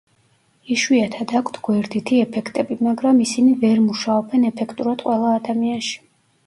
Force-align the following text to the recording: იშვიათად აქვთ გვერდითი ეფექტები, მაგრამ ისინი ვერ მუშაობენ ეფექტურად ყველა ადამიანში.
იშვიათად 0.75 1.33
აქვთ 1.39 1.59
გვერდითი 1.67 2.21
ეფექტები, 2.23 2.79
მაგრამ 2.89 3.23
ისინი 3.29 3.55
ვერ 3.67 3.87
მუშაობენ 3.93 4.53
ეფექტურად 4.53 5.07
ყველა 5.11 5.37
ადამიანში. 5.45 5.97